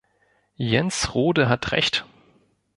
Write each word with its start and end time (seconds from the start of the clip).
Jens 0.55 1.13
Rohde 1.13 1.47
hat 1.47 1.73
Recht. 1.73 2.07